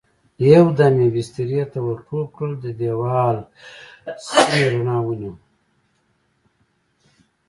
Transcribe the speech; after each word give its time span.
يو 0.51 0.65
دم 0.77 0.95
يې 1.03 1.07
بسترې 1.15 1.61
ته 1.71 1.79
ور 1.85 1.99
ټوپ 2.07 2.27
کړل، 2.37 2.51
دېوال 2.79 3.37
سپينې 4.25 4.65
رڼا 4.73 4.97
ونيو. 5.03 5.33